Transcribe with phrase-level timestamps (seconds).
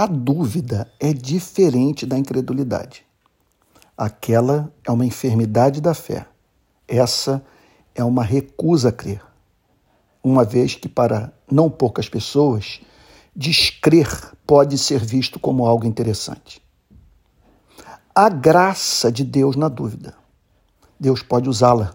[0.00, 3.04] A dúvida é diferente da incredulidade.
[3.96, 6.24] Aquela é uma enfermidade da fé.
[6.86, 7.44] Essa
[7.96, 9.20] é uma recusa a crer.
[10.22, 12.80] Uma vez que, para não poucas pessoas,
[13.34, 14.08] descrer
[14.46, 16.62] pode ser visto como algo interessante.
[18.14, 20.14] A graça de Deus na dúvida.
[21.00, 21.92] Deus pode usá-la.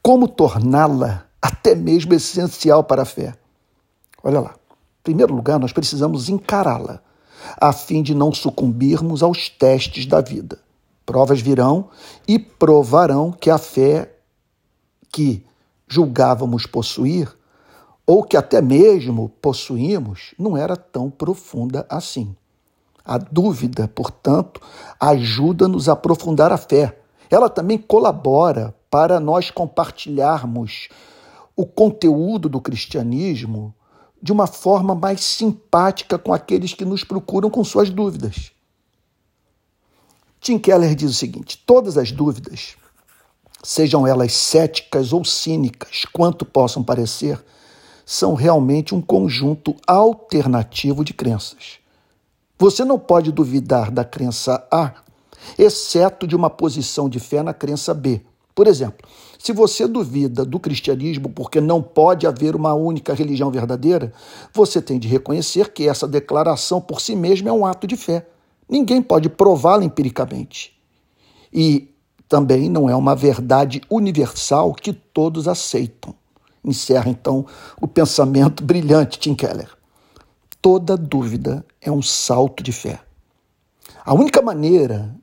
[0.00, 3.34] Como torná-la até mesmo essencial para a fé?
[4.22, 4.54] Olha lá.
[5.00, 7.02] Em primeiro lugar, nós precisamos encará-la,
[7.56, 10.58] a fim de não sucumbirmos aos testes da vida.
[11.04, 11.88] Provas virão
[12.26, 14.12] e provarão que a fé
[15.12, 15.44] que
[15.86, 17.32] julgávamos possuir,
[18.06, 22.34] ou que até mesmo possuímos, não era tão profunda assim.
[23.04, 24.60] A dúvida, portanto,
[24.98, 26.98] ajuda-nos a aprofundar a fé.
[27.30, 30.88] Ela também colabora para nós compartilharmos
[31.54, 33.74] o conteúdo do cristianismo
[34.22, 38.52] de uma forma mais simpática com aqueles que nos procuram com suas dúvidas.
[40.40, 42.76] Tim Keller diz o seguinte: todas as dúvidas,
[43.62, 47.42] sejam elas céticas ou cínicas, quanto possam parecer,
[48.04, 51.78] são realmente um conjunto alternativo de crenças.
[52.58, 54.94] Você não pode duvidar da crença A,
[55.58, 58.22] exceto de uma posição de fé na crença B.
[58.54, 59.06] Por exemplo,
[59.38, 64.12] se você duvida do cristianismo porque não pode haver uma única religião verdadeira,
[64.52, 68.26] você tem de reconhecer que essa declaração por si mesma é um ato de fé.
[68.68, 70.76] Ninguém pode prová-la empiricamente.
[71.52, 71.94] E
[72.28, 76.14] também não é uma verdade universal que todos aceitam.
[76.64, 77.46] Encerra então
[77.80, 79.70] o pensamento brilhante Tim Keller.
[80.60, 82.98] Toda dúvida é um salto de fé.
[84.04, 85.14] A única maneira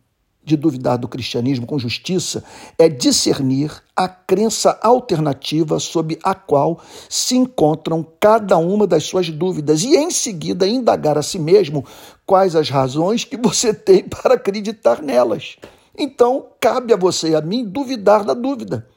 [0.44, 2.44] de duvidar do cristianismo com justiça
[2.78, 9.84] é discernir a crença alternativa sob a qual se encontram cada uma das suas dúvidas
[9.84, 11.86] e, em seguida, indagar a si mesmo
[12.26, 15.58] quais as razões que você tem para acreditar nelas.
[15.98, 18.88] Então, cabe a você e a mim duvidar da dúvida.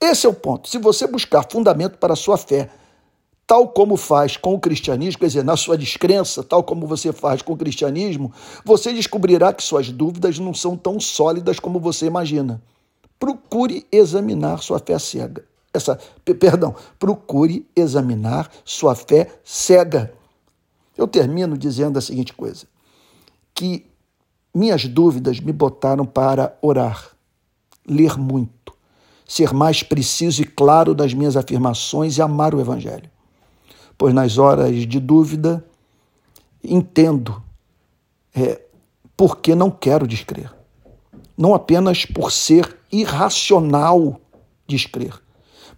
[0.00, 0.68] Esse é o ponto.
[0.68, 2.70] Se você buscar fundamento para a sua fé
[3.50, 7.42] tal como faz com o cristianismo, quer dizer, na sua descrença, tal como você faz
[7.42, 8.32] com o cristianismo,
[8.64, 12.62] você descobrirá que suas dúvidas não são tão sólidas como você imagina.
[13.20, 15.44] Procure examinar sua fé cega.
[15.72, 20.12] Essa, perdão, procure examinar sua fé cega.
[20.98, 22.66] Eu termino dizendo a seguinte coisa:
[23.54, 23.86] que
[24.52, 27.10] minhas dúvidas me botaram para orar,
[27.86, 28.74] ler muito,
[29.24, 33.08] ser mais preciso e claro das minhas afirmações e amar o evangelho
[34.00, 35.62] pois nas horas de dúvida
[36.64, 37.42] entendo
[38.34, 38.62] é,
[39.14, 40.50] porque não quero descrer.
[41.40, 44.20] Não apenas por ser irracional
[44.66, 45.14] descrer,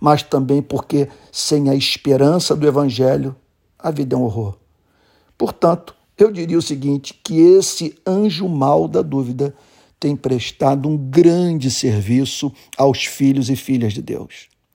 [0.01, 3.37] mas também porque sem a esperança do Evangelho
[3.79, 4.59] a vida é um horror.
[5.39, 9.55] Portanto, eu diria o seguinte: que esse anjo mal da dúvida
[10.01, 14.49] tem prestado um grande serviço aos filhos e filhas de Deus.